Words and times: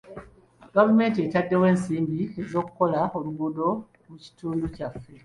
Gavumenti 0.75 1.17
etaddewo 1.25 1.65
ensimbi 1.73 2.21
ez'okukola 2.41 3.01
oluguudo 3.17 3.67
mu 4.09 4.15
kitundu 4.23 4.65
kyaffe. 4.75 5.13